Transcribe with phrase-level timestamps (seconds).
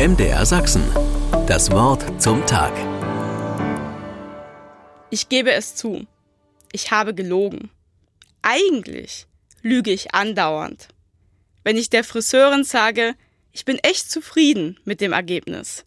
[0.00, 0.82] MDR Sachsen.
[1.46, 2.72] Das Wort zum Tag.
[5.10, 6.06] Ich gebe es zu.
[6.72, 7.68] Ich habe gelogen.
[8.40, 9.26] Eigentlich
[9.60, 10.88] lüge ich andauernd.
[11.64, 13.14] Wenn ich der Friseurin sage,
[13.52, 15.84] ich bin echt zufrieden mit dem Ergebnis,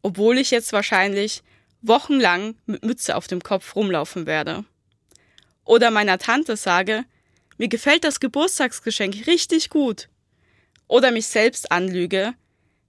[0.00, 1.42] obwohl ich jetzt wahrscheinlich
[1.82, 4.64] wochenlang mit Mütze auf dem Kopf rumlaufen werde.
[5.66, 7.04] Oder meiner Tante sage,
[7.58, 10.08] mir gefällt das Geburtstagsgeschenk richtig gut.
[10.88, 12.32] Oder mich selbst anlüge,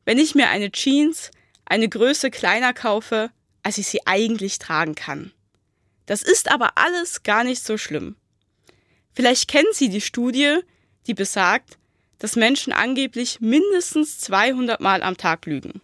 [0.05, 1.31] wenn ich mir eine Jeans
[1.65, 3.31] eine Größe kleiner kaufe,
[3.63, 5.31] als ich sie eigentlich tragen kann.
[6.05, 8.15] Das ist aber alles gar nicht so schlimm.
[9.13, 10.59] Vielleicht kennen Sie die Studie,
[11.07, 11.77] die besagt,
[12.19, 15.81] dass Menschen angeblich mindestens 200 Mal am Tag lügen.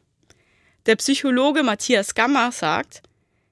[0.86, 3.04] Der Psychologe Matthias Gammer sagt,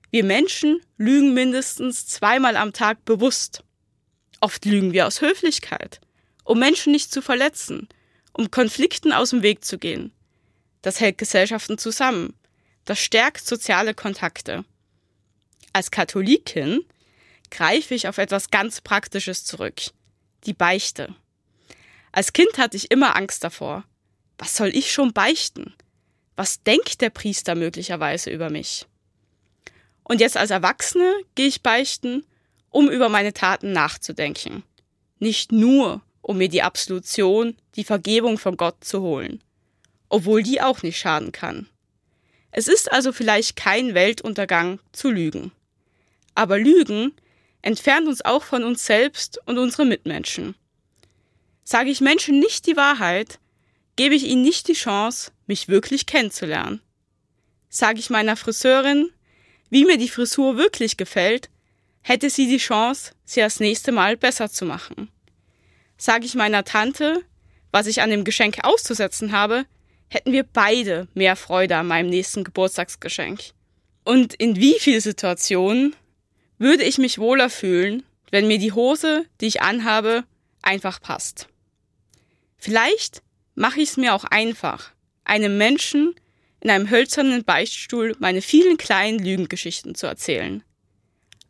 [0.09, 3.63] wir Menschen lügen mindestens zweimal am Tag bewusst.
[4.39, 5.99] Oft lügen wir aus Höflichkeit,
[6.43, 7.89] um Menschen nicht zu verletzen,
[8.33, 10.11] um Konflikten aus dem Weg zu gehen.
[10.87, 12.33] Das hält Gesellschaften zusammen.
[12.85, 14.63] Das stärkt soziale Kontakte.
[15.73, 16.79] Als Katholikin
[17.51, 19.81] greife ich auf etwas ganz Praktisches zurück.
[20.45, 21.13] Die Beichte.
[22.13, 23.83] Als Kind hatte ich immer Angst davor.
[24.37, 25.75] Was soll ich schon beichten?
[26.37, 28.85] Was denkt der Priester möglicherweise über mich?
[30.03, 32.25] Und jetzt als Erwachsene gehe ich beichten,
[32.69, 34.63] um über meine Taten nachzudenken.
[35.19, 39.43] Nicht nur, um mir die Absolution, die Vergebung von Gott zu holen
[40.09, 41.67] obwohl die auch nicht schaden kann.
[42.51, 45.51] Es ist also vielleicht kein Weltuntergang zu lügen.
[46.33, 47.13] Aber Lügen
[47.61, 50.55] entfernt uns auch von uns selbst und unsere Mitmenschen.
[51.63, 53.39] Sage ich Menschen nicht die Wahrheit,
[53.95, 56.81] gebe ich ihnen nicht die Chance, mich wirklich kennenzulernen.
[57.69, 59.09] Sage ich meiner Friseurin,
[59.69, 61.49] wie mir die Frisur wirklich gefällt,
[62.01, 65.09] hätte sie die Chance, sie das nächste Mal besser zu machen.
[65.97, 67.21] Sage ich meiner Tante,
[67.71, 69.65] was ich an dem Geschenk auszusetzen habe,
[70.09, 73.39] hätten wir beide mehr Freude an meinem nächsten Geburtstagsgeschenk.
[74.03, 75.95] Und in wie vielen Situationen
[76.57, 80.23] würde ich mich wohler fühlen, wenn mir die Hose, die ich anhabe,
[80.61, 81.47] einfach passt.
[82.57, 83.21] Vielleicht
[83.55, 84.91] mache ich es mir auch einfach,
[85.23, 86.15] einem Menschen
[86.59, 90.63] in einem hölzernen Beichtstuhl meine vielen kleinen Lügengeschichten zu erzählen.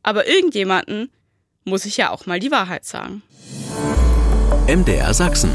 [0.03, 1.11] Aber irgendjemanden
[1.63, 3.21] muss ich ja auch mal die Wahrheit sagen.
[4.67, 5.51] MDR Sachsen.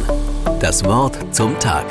[0.60, 1.86] Das Wort zum Tag.